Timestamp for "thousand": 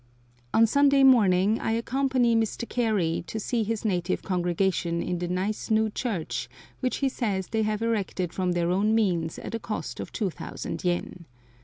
10.31-10.83